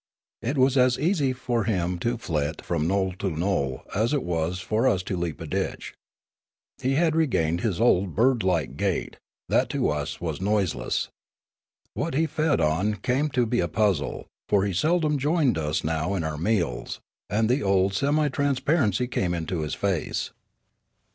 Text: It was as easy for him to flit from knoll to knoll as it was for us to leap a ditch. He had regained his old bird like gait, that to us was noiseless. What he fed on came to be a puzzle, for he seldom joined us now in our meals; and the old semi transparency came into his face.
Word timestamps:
It 0.41 0.57
was 0.57 0.77
as 0.77 0.97
easy 0.97 1.31
for 1.31 1.65
him 1.65 1.99
to 1.99 2.17
flit 2.17 2.65
from 2.65 2.87
knoll 2.87 3.13
to 3.19 3.29
knoll 3.29 3.83
as 3.93 4.13
it 4.13 4.23
was 4.23 4.59
for 4.59 4.87
us 4.87 5.03
to 5.03 5.15
leap 5.15 5.39
a 5.39 5.45
ditch. 5.45 5.93
He 6.81 6.95
had 6.95 7.15
regained 7.15 7.61
his 7.61 7.79
old 7.79 8.15
bird 8.15 8.41
like 8.41 8.77
gait, 8.77 9.17
that 9.47 9.69
to 9.69 9.89
us 9.89 10.19
was 10.19 10.41
noiseless. 10.41 11.09
What 11.93 12.15
he 12.15 12.25
fed 12.25 12.59
on 12.59 12.95
came 12.95 13.29
to 13.29 13.45
be 13.45 13.59
a 13.59 13.67
puzzle, 13.67 14.25
for 14.49 14.65
he 14.65 14.73
seldom 14.73 15.19
joined 15.19 15.59
us 15.59 15.83
now 15.83 16.15
in 16.15 16.23
our 16.23 16.35
meals; 16.39 16.99
and 17.29 17.47
the 17.47 17.61
old 17.61 17.93
semi 17.93 18.27
transparency 18.27 19.05
came 19.05 19.35
into 19.35 19.59
his 19.61 19.75
face. 19.75 20.31